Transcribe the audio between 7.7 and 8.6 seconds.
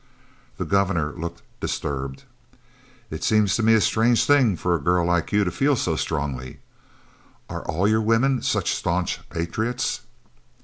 your women